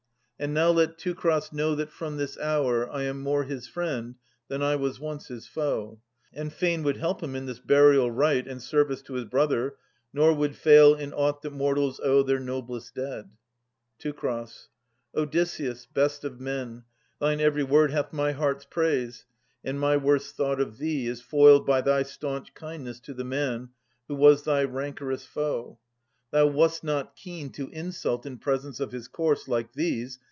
[0.41, 4.15] And now let Teucer know that from this hour I am more his friend
[4.47, 6.01] than I was once his foe,
[6.33, 9.75] And fain would help him in this burial rite And service to his brother,
[10.11, 13.29] nor would fail In aught that mortals owe their noblest dead.
[13.99, 14.15] Teu.
[15.15, 16.85] Odysseus, best of men,
[17.19, 19.27] thine every word Hath my heart's praise,
[19.63, 23.69] and my worst thought of thee Is foiled by thy staunch kindness to the man
[24.07, 25.77] Who was thy rancorous foe.
[26.31, 30.17] Thou wast not keen To insult in presence of his corse, like these.